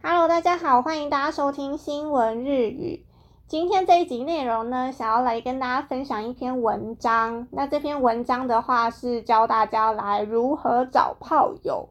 [0.00, 3.04] Hello，大家好，欢迎大家收听新闻日语。
[3.48, 7.48] 今天这一集内容呢，想要来跟大家分享一篇文章。
[7.50, 11.88] 那这篇文章的话，是教大家来如何找炮友。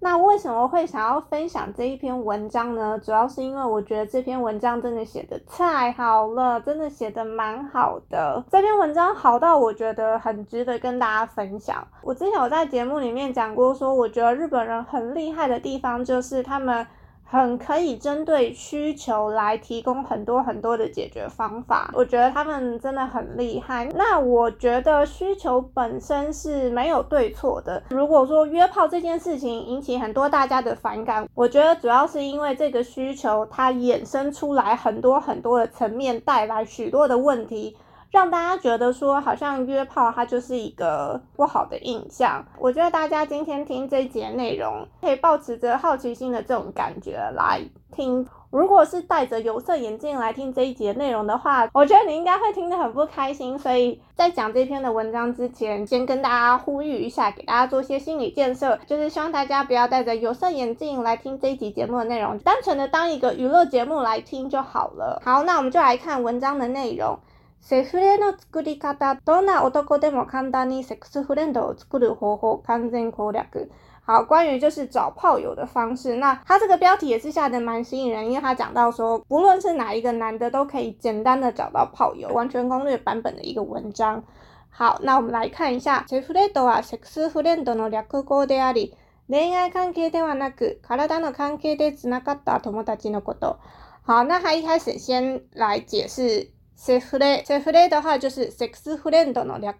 [0.00, 2.98] 那为什么会想要分享这一篇文章呢？
[2.98, 8.44] 主要是因为我觉得这篇文章真的写的太好了，真的写的蛮好的。
[8.50, 11.86] 这篇文章好到我觉得很值得跟大家分享。
[12.02, 16.84] 我之前有在节目里面讲过，说我觉得日本人很厉害的地方，就是他们。
[17.30, 23.84] 很可以针对需求来提供很多很多的解决方法，我觉得他们真的很厉害。
[23.94, 27.80] 那我觉得需求本身是没有对错的。
[27.90, 37.76] 如果说约炮这件事情引起很多大家的反感，我觉得主要是因为这个需求它衍生出来很多很多的层面，带来许多的问题。
[38.12, 42.44] 让大家觉得说，好像约炮它就是一个不好的印象。
[42.58, 47.60] 我觉得大家今天听这一节内容，可以保持着好奇心的这种感觉来
[47.92, 48.26] 听。
[48.50, 53.56] 如果是戴着有色眼镜来听这一节内容的话，我觉得你应该会听得很不开心。
[53.56, 65.22] 所以，在讲这篇的文章之前，先跟大家呼吁一下，给大家做些心理建设，就是希望大家不要戴着有色眼镜来听这一集节目的内容，单纯的当一个娱乐节目来听就好了。
[65.24, 67.16] 好，那我们就来看文章的内容。
[67.60, 73.70] セフレの作り方、どんな男でも簡単にセックスフレンドを作る方法完全攻略。
[74.06, 84.24] 好，关于就是找炮友的方式，那他这个标题也是下的蛮吸引人，因为他讲到说，不论是哪一个男的，都可以简单的找到炮友，完全攻略版本的一个文章。
[84.70, 88.94] 好，那我们来看一下，セフレとはセックスフレンドの略語であり、
[89.28, 93.58] 恋愛関係ではなく体の関係でつながった友達のこと。
[94.02, 96.50] 好，那他一开始先来解释。
[96.80, 98.70] sex friend s e e 的话就是 sex
[99.02, 99.74] friend 的两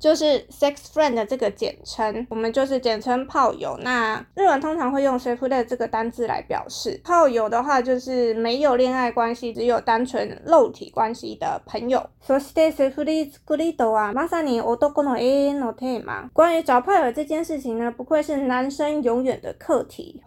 [0.00, 3.78] 就是 sex friend 的这个简称，我们就是简称炮友。
[3.82, 12.08] 那日文通常会用 sex f r i e 这个单字来表示炮友的话，就是没有恋爱关系，只有单纯肉体关系的朋友。
[12.26, 16.30] そして sex friend 作りとはまさに男の永遠のテーマ。
[16.32, 20.22] 关于找炮友这件事情呢，不愧是男生永远的课题。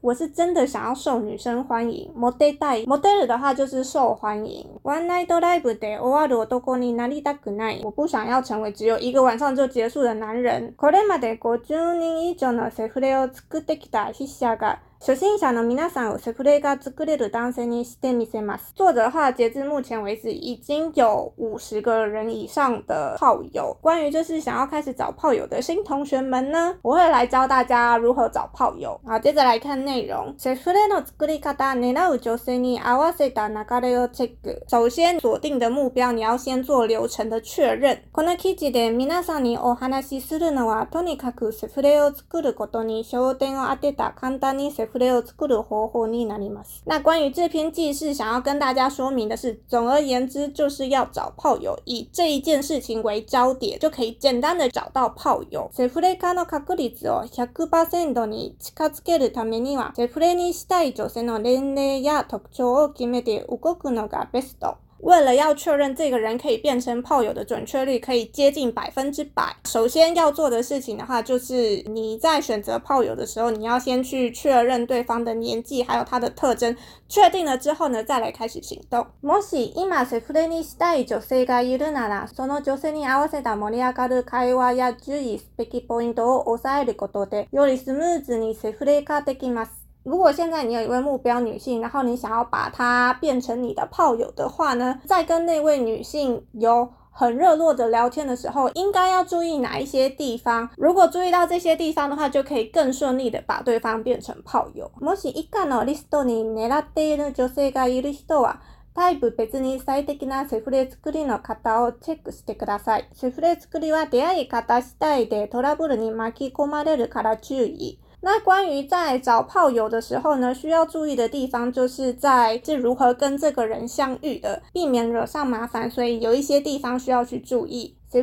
[0.00, 2.10] 我是真的想要受女生欢迎。
[2.16, 4.01] モテたい，モテる的话就是受。
[4.02, 4.66] 受欢迎。
[4.82, 7.80] One Night Live で終わる男になりたくない。
[7.84, 10.74] 我不想要成为只有一个晚上就结束的男人。
[10.76, 18.72] これまで50人以上のセフレを作ってきた筆者が初心者の皆さんをセフレが作れる男性にしてみせます。
[18.76, 23.76] 作者は、截至目前为止，已经有50个人以上的炮友。
[23.80, 29.00] 关于就是想要开始找炮友的新同学们呢，我会来教大家如何找炮友。
[29.04, 30.32] 好，接着来看内容。
[30.38, 34.64] セフレの作り方、狙う女性に合わせた流れをチェック。
[34.70, 37.98] 首先锁定的目標、你要先做流程的确认。
[38.12, 46.82] この記事で皆さんにお話しするのは、とにかくセフレを作ることに焦点を当てた簡単にセフレフレを作る方法になります。
[46.84, 55.70] 那关于这篇记事，想要跟大家说明的是，总而言之就是要找炮友，以这一件事情为焦点，就可以简单的找到炮友。
[55.74, 64.76] セフレ化の確率を100%に近づけるためには、セフレにしたい女性の年齢や特徴を決めて動くのがベスト。
[65.02, 76.74] 为了要确认这个人可以变成炮友的准确率可以接近百分之百，首先要做的事情的话就是你在选择炮友的时候，你要先去确认对方的年纪还有他的特征，
[77.08, 79.04] 确定了之后呢，再来开始行动。
[79.20, 89.81] もし今セフレにしたい女性がいるなら、その女性に合わせた盛り上がる会話や注意すべきポイントを抑えることでよりスムーズにセフレ化できます。
[90.04, 100.68] 如果现在你有一位目标女性，然后你想要把她变成你的炮友的话呢，在跟那位女性有很热络的聊天的时候，应该要注意哪一些地方？
[100.76, 104.90] 如果注意到这些地方的话，就可以更顺利的把对方变成炮友。
[105.00, 108.56] もし一旦のリストに狙っている女性がいる人は、
[108.92, 113.08] タイプ別に最適なセフレ作りの方をチェックしてください。
[113.12, 118.01] セフレ作りは出会い方次第でトラブルに巻き込まれるから注意。
[118.24, 127.96] 那关于在找炮友的时候呢，需要注意的地方，就是在是如何跟这个人相遇的，避免惹上麻烦，所以有一些地方需要去注意。
[128.12, 128.22] 在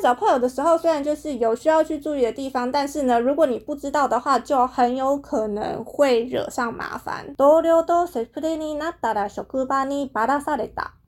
[0.00, 7.34] 找炮友的时候，虽然就是有需要去注意的地方，但是呢，如果你不知道的话，就很有可能会惹上麻烦。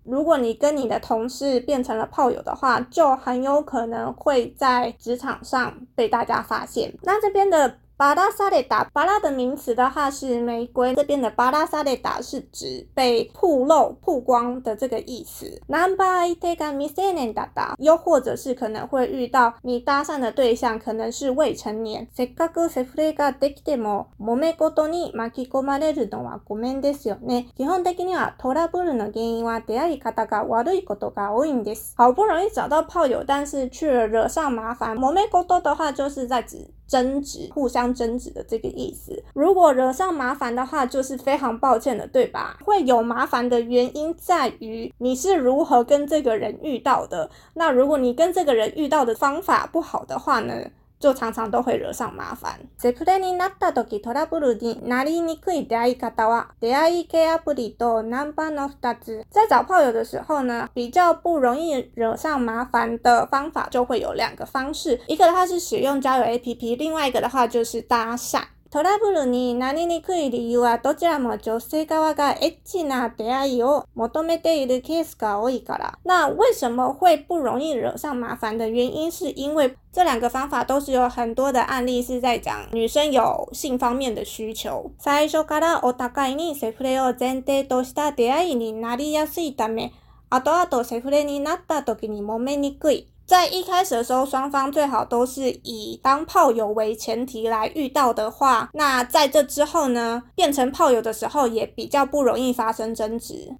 [0.06, 6.92] 如果你跟你的同事变成了炮友的话，就很有可能会在职场上被大家发现。
[7.02, 7.78] 那这边的。
[7.98, 15.62] バラサレダ，バラ的名词的话是玫瑰，这边的バラサレダ是指被曝露、曝光的这个意思。
[15.68, 22.06] 男 by てが未成年だだ，又或者是可能会遇到你搭讪的对象可能是未成年。
[22.14, 27.46] せっかくせふれができたも、もめことに巻き込まれるのはごめんですよね。
[27.56, 31.94] 基本的にはトラブルの原因は出会い方が悪いことが多いんです。
[31.96, 34.94] 好不容易找到炮友，但是却惹上麻烦。
[34.98, 36.75] もめこと的话就是在指。
[36.86, 39.22] 争执，互相争执的这个意思。
[39.34, 42.56] 如果惹上麻烦的话，就是非常抱歉的，对吧？
[42.64, 47.28] 会有麻烦的原因在于你是如何跟这个人遇到的。
[47.54, 50.54] 那如果你跟这个人遇到的方法不好的话呢？
[50.98, 52.58] 就常常都会惹上麻烦。
[52.78, 59.24] セフレになったとトラブルになりにくい出会い方は出会い系アプリとナンパの2つ。
[59.30, 68.40] 在找炮友的时候呢，比较不容易惹上麻烦的方法就会有两个方式，一个的话是使用交友 APP，另外一个的话就是搭讪。
[68.76, 75.98] トラブルになりにくい理由はどちらも女性側がエッチな出会いを求めているケースが多いから。
[76.04, 84.92] 那为什么会不容易惹上麻烦的原因是因为这两个方法都是有很多的案例是在讲女生有性方面的需求。
[84.98, 89.94] 最初からお互いにセフレを前提とした出会いになりやすいため、
[90.28, 93.08] 後々セフレになった時に揉めにくい。
[93.26, 103.52] 在一开始的时候，双方最好都是以当炮友为前提来遇到的话，那在这之后呢，变成炮友的时候也比较不容易发生争执。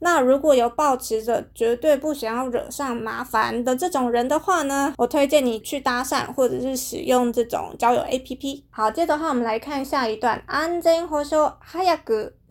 [0.00, 8.62] 那如果有抱持着绝对不想要惹上麻烦的这种人的话呢，我推荐你去搭讪或者是使用这种交友 APP。
[8.70, 10.42] 好，接着的话，我们来看下一段。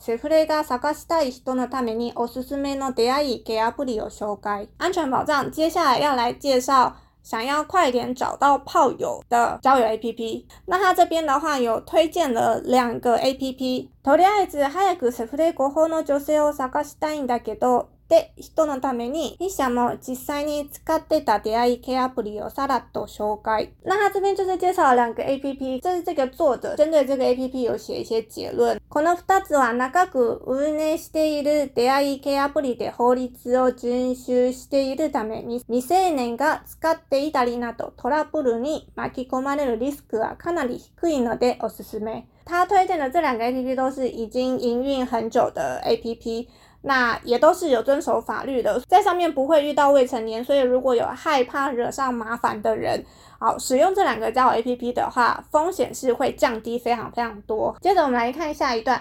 [0.04, 4.68] セフレが探したい人のためにおすすめの出会い系アプリを紹介。
[4.80, 10.46] 安全保障，接下来要来介绍想要快点找到炮友的交友 APP。
[10.66, 13.90] 那他这边的话有推荐了两个 APP。
[14.02, 17.90] とりあえず早くセフレ5法の女性を探したいんだけど。
[18.12, 23.74] って人のために、筆者も実際に使ってた出会い系アプリをさらっと紹介。
[23.86, 28.78] 那他这边就是介绍两个 APP，这是这个作者针对这个 APP 有写一些结論。
[28.90, 33.32] この二つは長く運営している出会い系アプリで法律
[33.62, 42.28] を遵守しているために、未成年が使っていたりなどトラブルに巻き込まれるリスクはかなり低いのでおすすめ。
[42.44, 46.50] 他推荐的这两个 APP 都是已经营运很久的 APP。
[46.84, 53.04] 那也都是有遵守法律的，在上面不会遇到未成年，所以如果有害怕惹上麻烦的人，
[53.40, 57.76] 好使用这两个交友 APP 的话，风险是会降低非常非常多。
[57.82, 59.00] 接着我们来看下一段，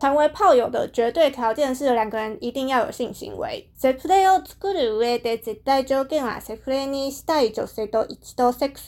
[0.00, 3.64] 成为炮友的绝对条件是两个人一定要有性行为。
[3.80, 3.90] 成
[4.26, 4.78] 为炮友
[5.16, 7.62] 的绝对条件是两个人一定要有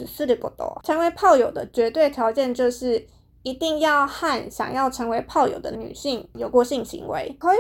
[0.03, 0.71] 性行为。
[0.85, 3.07] 成为炮友的绝对条件就是。
[3.47, 7.33] 一定要和想要成为炮友的女性有过性行为。
[7.39, 7.53] 炮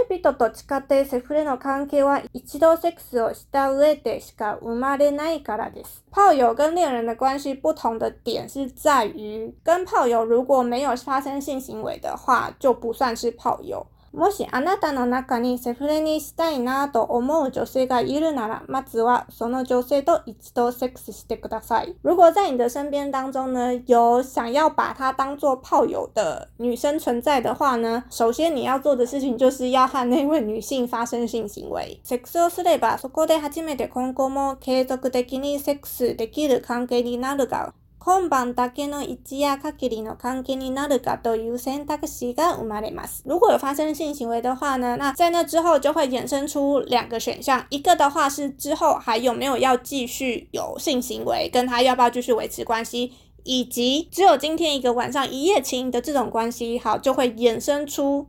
[6.34, 13.86] 友跟恋人的关系不同的点是在于，跟炮友如果没有发生性行为的话，就不算是炮友。
[14.16, 21.94] もしあなたの中にセフレにしたいなぁと思う女性がいるなら、まずはその女性と一度セックスしてください。
[22.02, 32.00] 如果在你的身边当中呢，有想要把她当作炮友的女生存在的话呢，首先你要做的事情就是要和那位女性发生性行为。
[32.02, 37.74] セックスをすれば、そこで初めて今後も継続的にセックスできる関係になるが、
[38.06, 43.24] 今晩だけの一夜限りの関係になるかという選択肢が生まれます。
[43.26, 58.28] 如果有发生性行为的话呢，那在那之后就会衍生出两个选项，一个的话是之后还有没有要继续有性行为，跟他要不要继续维持关系，以及只有今天一个晚上一夜情的这种关系，好就会衍生出。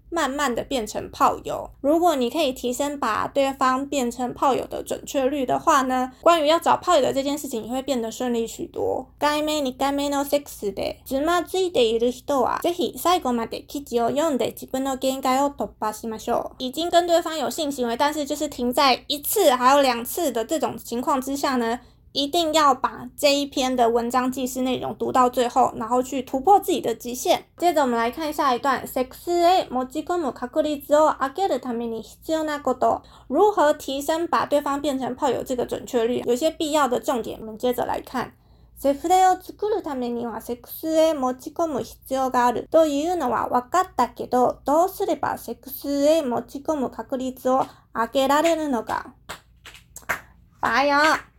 [0.11, 1.71] 慢慢的变成炮友。
[1.79, 8.81] 如果你可以提升把对方变成炮友的准确率的话呢，关于要找炮友的这件事情，你会变得顺利许多。
[16.59, 21.79] 已经跟对方有性行为，但是就是停在一次还有两次的这种情况之下呢。
[22.13, 27.45] 一定要把这一篇的文章记事内容读到最后，然后去突破自己的极限。
[27.57, 28.71] 接着我们来看下一段。
[28.85, 29.05] 持
[29.93, 33.01] ち込む確率を上げるために必要なこと。
[33.27, 36.21] 如何提升把对方变成炮友这个准确率？
[36.25, 38.33] 有些必要的重点，我们接着来看。
[38.79, 49.13] セフレを作るためにはセックスへ持ち込む必要があるというのは分かったけど、どうすればセックスへ持ち込む確率を上げられるのか。
[50.61, 51.30] バイオ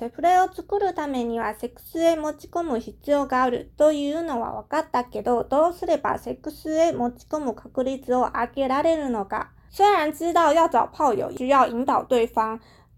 [0.00, 9.50] セフレを作るためにはセックスへ持ち込む必要があるというのは分かったけど、どうすればセックスへ持ち込む確率を上げられるのか。
[9.70, 12.58] 虽然知道要找炮友需要引导对方，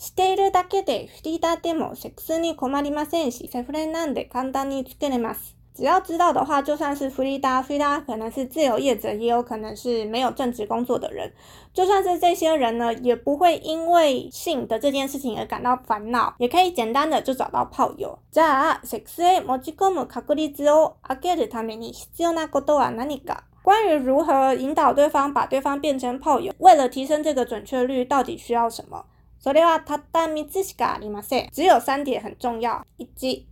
[0.00, 5.54] しているだけでフリータでもセックスに困りませんしセフレなんで簡単に作れます。
[5.74, 11.30] 実はただのパートさんすフリフリーー可能是自由业者，也有可能是没有正职工作的人。
[11.74, 18.18] 就算是这些人呢，也不会因为性的这件事情而感到烦恼，也可以简单的就找到炮友。
[18.32, 23.42] じゃあセックスへ持ち込む確率を上げるために必要なことは何か？
[23.62, 29.04] 关于如何引导对方把对方变成炮友，为了提升这个准确率，到底需要什么？
[29.40, 31.48] それはたった3つしかありません。
[31.50, 32.84] 只有3点很重要。
[32.98, 33.44] 1、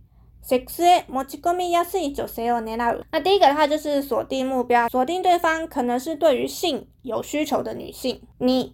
[0.43, 3.03] セックスへ持ち込みやすい女性を狙う。
[3.11, 8.21] 那第一个的话就是锁定目标，锁定对方可能是对于性有需求的女性。
[8.39, 8.71] 2、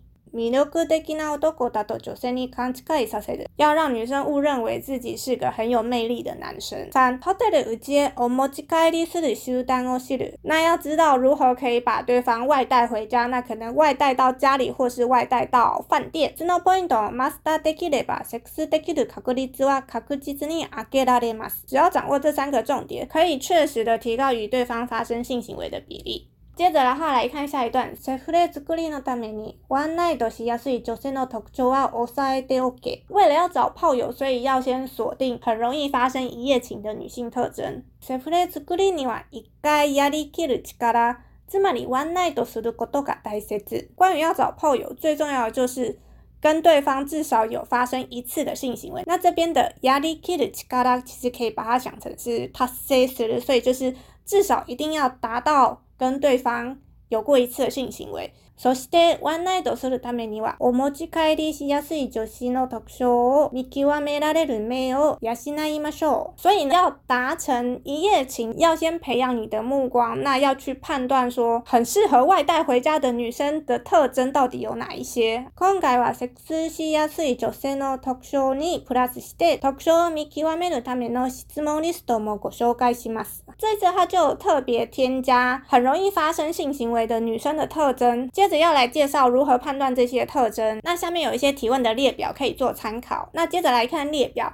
[3.58, 6.90] 要让女生误认为自己是个很有魅力的男生。
[6.92, 10.38] 三、ホテルで会う目的がいいする手段を知る。
[10.44, 16.34] 那要知道如何可以把对方外带回家，那可能外带到家里或是外带到饭店。
[16.38, 21.64] そのポイントをマスターできれば、セックスできる確率は確実に上げられます。
[21.66, 26.30] 只要掌握这三个重点，可以确实的提高与对方发生性行为的比例。
[26.56, 33.04] 接着的话来看下一段，セフレ作りのためにワンナイトしやすい女性の特徴は抑えておけ。
[33.10, 37.84] 为了要找炮友，所以要先锁定很容易发生一夜情的女性特征。
[38.02, 43.90] セフレ作りには一回やり切る力つまりワンナイトすることが大切。
[43.98, 46.00] 关于要找炮友，最重要的就是
[46.40, 49.04] 跟对方至少有发生一次的性行为。
[49.06, 53.94] 那这边的やり切る力其实可以把它想成是 p a s s 所以就是
[54.26, 55.82] 至少一定要达到。
[55.98, 56.78] 跟对方
[57.10, 58.32] 有过一次的性行为。
[58.58, 66.40] そしてワンナイトするためにはお持ち帰りしやすい女子の特徴を見極められる目を養いましょう。
[66.42, 75.46] 所以要达成一夜情，要先培养你的目光，那要去判断说很适合外带回家的女生的特征到底有哪一些。
[75.58, 83.44] 今回はセックスしやすい女性の特徴にプラスして特徴を見極めるための質問リストもご紹介します。
[83.58, 88.30] 这次他就特别添加很容易发生性行为的女生的特征。
[88.32, 90.80] 接接着要来介绍如何判断这些特征。
[90.84, 93.28] 那下面有一些提问的列表可以做参考。
[93.34, 94.54] 那接着来看列表。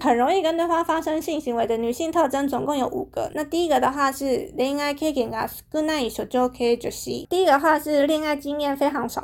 [0.00, 3.30] 很容易跟对方发生性行为的女性特征总共有五个。
[3.36, 5.42] 那第一个的话是恋爱经验少，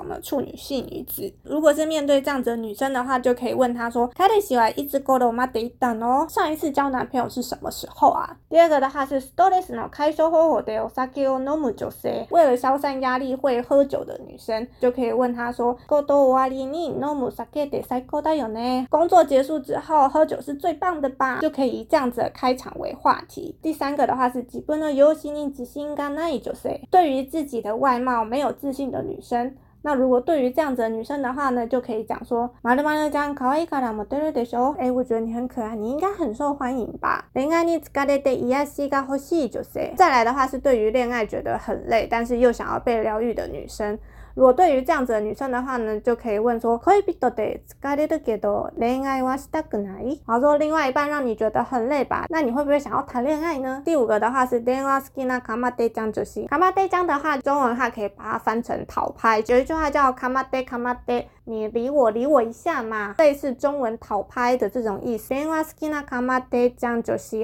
[0.09, 1.35] 的处女性女子。
[1.43, 4.09] 如果是面对这样子的女生的话，就可以问她说，
[6.28, 8.37] 上一次交男朋友是什么时候啊？
[8.49, 9.21] 第二个的话是
[9.90, 10.73] 开收货后的
[11.76, 11.88] 酒。
[12.30, 15.76] 为了消散压力会喝酒的女生，就可以问她说，
[18.90, 21.38] 工作结束之后喝酒是最棒的吧？
[21.40, 23.57] 就可以以这样子开场为话题。
[23.62, 24.59] 第三个的话是，自
[25.64, 25.95] 信
[26.90, 29.54] 对于自己的外貌没有自信的女生。
[29.83, 37.27] 那如果对于这样子的女生的话呢，就可以讲说，马利马利将卡哇伊卡啦莫对对对说，哎，我觉得你很可爱，你应该很受欢迎吧。
[37.35, 43.99] 零安妮斯卡的的伊亚西卡或许就是再来的话是对于恋爱觉得很累，但是又想要被疗愈的女生。
[44.38, 50.07] 如果对于这样子的女生的话呢，就可以问说可以比多对，咖哩的给多恋爱我死得不来。
[50.25, 53.83] 或说另外一半让你觉得很累吧，那你会不会想要谈恋爱呢？
[53.85, 61.26] 第五个的话是天我斯金纳卡马蒂江就是卡马蒂江的话，中文的话可以把它翻成桃拍，有一句话叫卡马蒂卡马蒂。
[61.49, 65.35] 你理我理我一下嘛，类似中文讨拍的这种意思。
[65.35, 65.64] 因为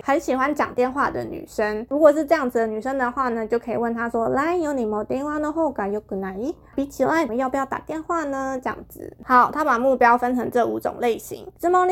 [0.03, 1.87] 很喜欢讲电话的女生。
[1.89, 5.51] 如果是这样子的女生的话呢，就可以问她说，来、有你没电话呢？
[5.51, 6.55] 后感有可能い。
[6.75, 8.61] 比起来，我们要不要打电话呢？
[8.63, 9.17] 这样子。
[9.25, 11.51] 好，她把目标分成这五种类型。
[11.59, 11.87] スば、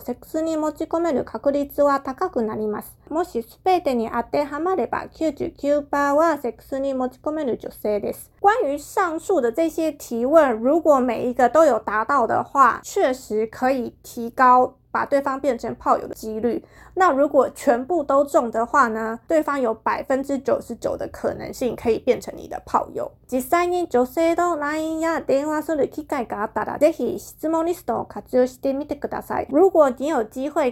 [0.00, 2.96] セックスに持ち込めるは高くなります。
[3.10, 8.30] もしに当てはまれば、はセックスに持ち込める性です。
[8.40, 9.81] 关于上述的这些。
[9.90, 16.62] 提问，如果每一个都有达到的话，确实可以提高把对方变成炮友的几率。
[16.94, 19.18] 那如果全部都中的话呢？
[19.26, 23.10] 对方有百分之九十九的可能性可以变成你的炮友。
[23.32, 29.46] 実際に女性と LINE や電話する機会があったら、ぜひ質問リストを活用してみてください。
[29.48, 30.22] 如果你要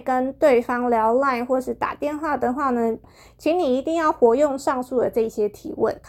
[0.05, 2.95] 跟对方聊 LINE 或是打电话的话呢，
[3.39, 5.99] 请你一定要活用上述的这些提问。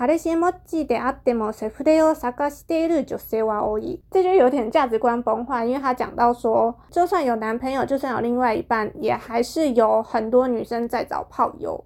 [4.11, 11.83] 这就有点价值观崩坏，因为他讲到说，就算有男朋友，就算有另外一半，也还是有很多女生在找泡友。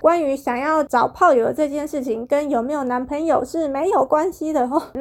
[0.00, 4.82] 关于想要找炮友这件事情，跟有没有男朋友是没有关系的哦。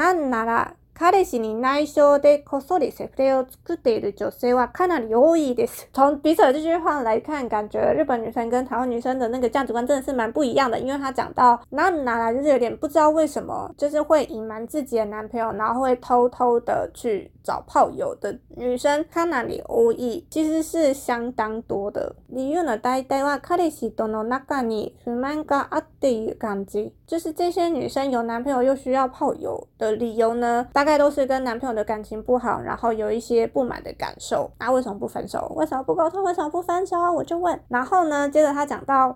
[0.98, 5.90] 彼氏に内緒でこっそりセフレを作っている女性はかなり多いです。
[5.92, 10.80] 从比萨这句话来看，感觉日本女生跟台湾女生的那个价值观真的是蛮不一样的。
[10.80, 20.24] 因为她讲到那拿来就是有点不知道为什么，就是会隐瞒自己的男朋友，然后会偷偷的去找炮友的女生，かなり多い。
[20.30, 22.16] 其实是相当多的。
[22.30, 26.94] 理由の代代は彼氏との中で、すまんがアデイ感じ。
[27.06, 30.66] 就是这些女生有男朋友又需要炮友的理由呢？
[30.72, 34.52] 大大概都是跟男朋友的感情不好，然后有一些不满的感受。
[34.60, 35.52] 那为什么不分手？
[35.56, 36.22] 为什么不沟通？
[36.24, 36.96] 为什么不分手？
[37.12, 37.60] 我就问。
[37.70, 38.30] 然后呢？
[38.30, 39.16] 接着他讲到，も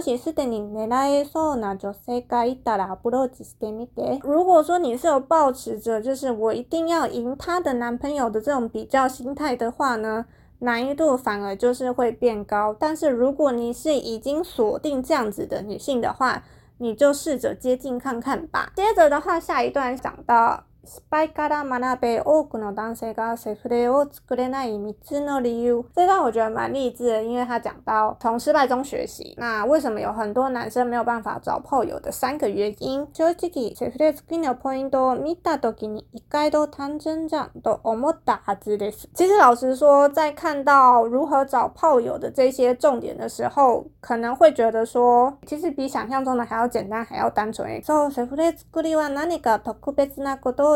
[0.00, 3.28] しすでに狙えそうな女性がいたら、ロ
[3.70, 4.18] みて。
[4.24, 10.26] 如果说你是有抱持着，就是我一定要赢他的男朋友的这种比较心态的话呢？
[10.64, 16.44] 难易度反而就是会变高，但是如果你是已经锁定这样子的女性的话，
[16.78, 18.72] 你就试着接近看看吧。
[18.76, 20.71] 接着的话，下一段讲到。
[20.84, 25.84] 失敗から学べ多くの男性がセフレを作れない3つの理由。
[25.94, 29.32] 这段我觉得蛮励志的，因为他讲到从失败中学习。
[29.36, 33.06] 那为什么有很多男生没有办法找炮友的三个原因？
[33.12, 39.06] 実際、セフレ作りのポイントは、ミタと君、一概都単純じゃん、どうもだです。
[39.14, 47.80] 其实老实说，在看到如何找炮友的这些重点的时候，可能会觉得说，其实比想象中的还要简单，还要单纯。
[47.84, 50.71] So、セフレ作りは何か特別なこと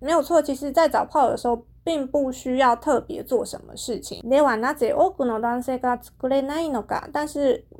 [0.00, 4.22] 没有错，其实，在找炮的时候，并不需要特别做什么事情。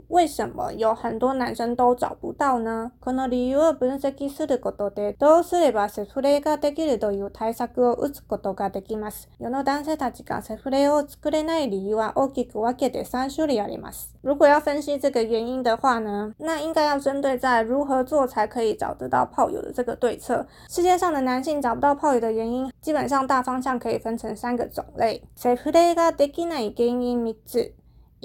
[0.09, 2.92] 为什么有很多男生都找不到呢？
[3.01, 9.29] 可能理由を分析することで、どうすればセフレができるという対策を打つことができます。
[9.40, 14.14] の男性たちがセフレを作れない理由は大きく分けて種類あります。
[14.23, 20.47] 如果要分析这个原因的话呢，那应该要针对在如何做才可以找得到炮友的这个对策。
[20.69, 25.23] 世界上的男性找不到炮友的原因，基本上大方向可以分成三个种类。
[25.37, 27.73] セフレができない原因三つ。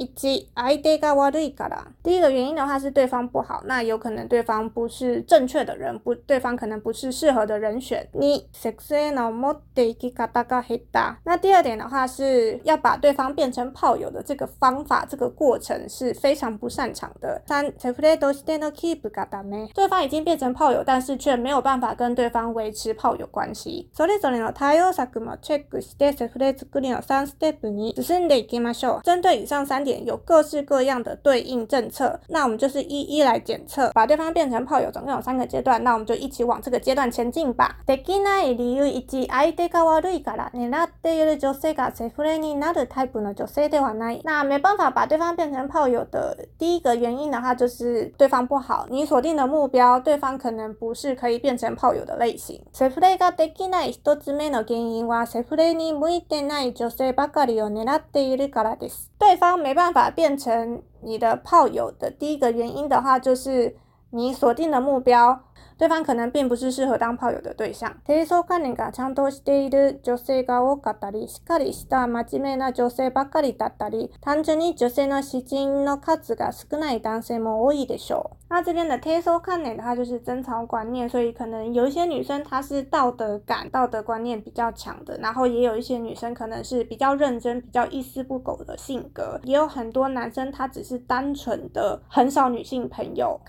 [0.01, 1.85] 以及爱德加瓦利卡拉。
[2.01, 8.09] 第一个原因的话是对方不好，那有可能对方不是正确的人，不，对方可能不是适合的人选。
[8.13, 11.15] 你 s e x u a l motive がだかへだ。
[11.23, 17.39] 那第二点的话是要把对方变成炮友的这个方法，这个过程是非常不擅长的。
[17.47, 19.69] 三 s e c r e do sino keep がだめ。
[19.75, 23.87] 对方已经变成炮友，但是却没有办法跟对方维持炮友关系。
[23.95, 29.01] それぞれの対応策もチェックして、s e c r りの三ステップに進んでいきましょう。
[29.05, 29.90] 本当に三三的。
[29.91, 37.75] 点有各式各样的对应政策，那我们就是一一来检测，把对方变成炮友，总共有三个阶段，那我们就一起往这个阶段前进吧。
[37.85, 44.21] できない理由以及相手が悪いから、狙っている女性がセフレになるタイプの女性ではない。
[44.23, 52.61] 那没办法把对方变成炮友的，第一个原因的话就是对方不好，你锁定的目标对方可能不是可以变成炮友的类型。
[52.73, 59.09] セフレができない一つ目の原因はセフレに向いてない女性ばかりを狙っているからです。
[59.19, 59.70] 对方名。
[59.71, 63.73] 没办法变成你的炮友的第一个原因的话，就是
[64.09, 65.43] 你锁定的目标。
[65.77, 67.89] 对方可能并不是适合当炮友的对象。
[68.05, 78.40] 低層関連がちゃんとしている女性が多かったり、しっかりした真面目な女性ばかりだったり、単純に女性の資金の数が少ない男性も多いでしょう。
[78.53, 93.39] 那这边的 t e s h o k a n n e 的就是贞操观念，所以可能有一些女生她是道德感、道德观念比较强的，然后也有一些女生可能是比较认真、比较一丝不苟的性格，也有很多男生他只是单纯的很少女性朋友。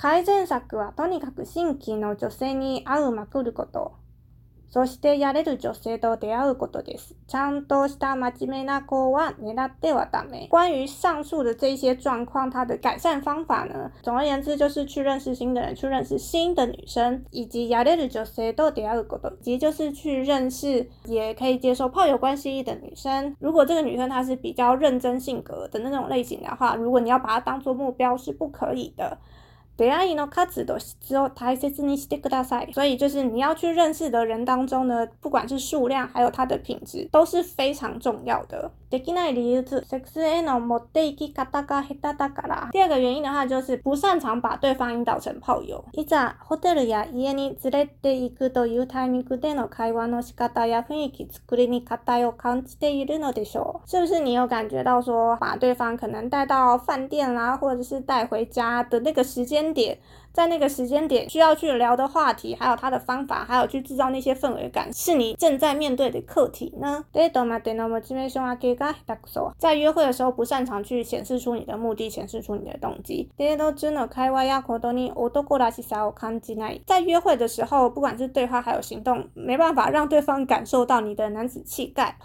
[10.48, 13.90] 关于上述的这些状况，它的改善方法呢？
[14.02, 19.30] 总而言之，就是去认识新的人，去认识新的女生，以及要れる女性と出会うこと。
[19.42, 23.36] 以及就是去认识，也可以接受炮友关系的女生。
[23.40, 29.18] 如果这个女生她是比较认真性格的那种类型的话，如果你要把她当做目标，是不可以的。
[32.72, 38.70] 所以就是你要去认识的人当中呢，不管是数量，还有它的品质，都是非常重要的。
[38.92, 42.68] できない理由是 s クスへの持って行き方が下手だから。
[42.74, 45.82] 第二个原因的话就是不擅长把对方引导成炮友。
[45.94, 53.88] いざホテルや家に連れて行くというタイミングでの会話の仕方や雰囲気作りに課題を感じているのでしょう。
[53.88, 59.98] 是不是你有感觉到说把对方可能带到饭店啦，或者是带回家的那个时间点？
[60.32, 67.04] 在那个时间点需要去聊的话题，还有他的方法，还有去制造那些氛围感，是你正在面对的课题呢。
[69.60, 73.28] 在约会的时候不擅长去显示出你的目的，显示出你的动机。
[73.38, 73.56] 在约会
[77.36, 82.16] 的时候，不管是对话还有行动，没办法让对方感受到你的男子气概。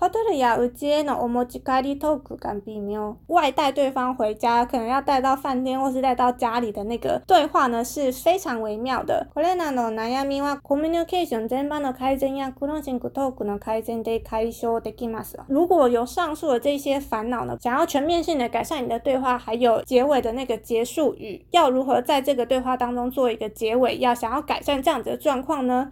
[3.28, 7.97] 外带对方回家，可能要带到饭店或是带到家里的那个对话呢是。
[8.00, 9.26] 是非常微妙的。
[9.34, 15.40] これらの悩みはコミュニケーション全般の改善やクロンシンクトークの改善で解消できます。
[15.50, 23.98] 如果有上述的这些烦恼呢，想要全面性的改善你的对话，还有结尾的那个结束语，要如何在这个对话当中做一个结尾？
[23.98, 25.92] 要想要改善这样子的状况呢？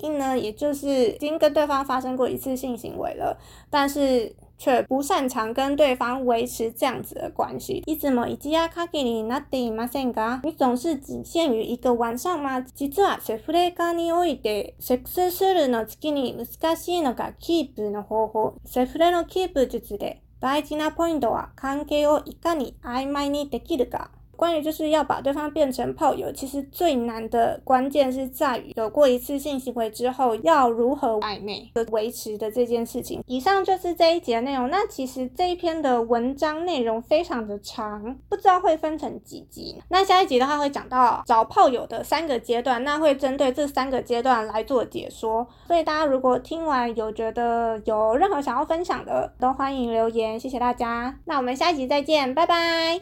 [0.01, 3.37] 应呢，也就是已经跟对方发生过一次性行为了，
[3.69, 7.81] 但是却不擅长跟对方维持这样子的关系。
[7.87, 12.59] いつも一夜限りになっていませんが、你总是仅限于一个晚上吗？
[12.75, 18.55] 実はセフレ化において、セックスするの次に難しいのがキープの方法。
[18.65, 24.11] セフレのキープ術で大事なポイントは関係をいかに曖昧にできるか。
[24.41, 33.21] 关于就是要把对方变成炮友，其实最难的关键是在于有过一次性行为之后要如何暧昧的维持的这件事情。
[33.27, 34.67] 以上就是这一节的内容。
[34.71, 39.79] 那其实这一篇的文章内容非常的长，不知道会分成几集。
[39.89, 45.45] 那下一集的话会讲到找炮友的三个阶段，那会针对这三个阶段来做解说。
[45.67, 50.39] 所以大家如果听完有觉得有任何想要分享的，都欢迎留言。
[50.39, 52.99] 谢谢大家，那我们下一集再见，拜拜。